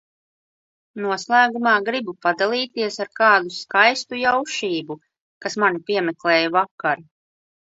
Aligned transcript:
Noslēgumā 1.03 1.73
gribu 1.89 2.15
padalīties 2.27 2.97
ar 3.05 3.11
kādu 3.19 3.53
skaistu 3.59 4.21
jaušību, 4.23 4.99
kas 5.47 5.59
mani 5.65 5.85
piemeklēja 5.91 6.53
vakar. 6.59 7.07